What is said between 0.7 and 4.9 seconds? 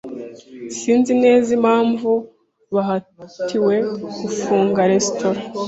S Sinzi neza impamvu bahatiwe gufunga